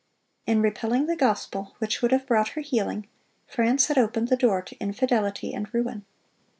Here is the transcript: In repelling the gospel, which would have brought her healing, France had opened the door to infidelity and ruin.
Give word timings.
In 0.47 0.63
repelling 0.63 1.05
the 1.05 1.15
gospel, 1.15 1.75
which 1.77 2.01
would 2.01 2.11
have 2.11 2.25
brought 2.25 2.47
her 2.57 2.61
healing, 2.61 3.07
France 3.45 3.85
had 3.85 3.99
opened 3.99 4.29
the 4.29 4.35
door 4.35 4.63
to 4.63 4.75
infidelity 4.79 5.53
and 5.53 5.71
ruin. 5.75 6.05